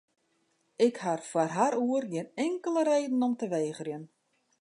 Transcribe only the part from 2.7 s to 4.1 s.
reden om te wegerjen.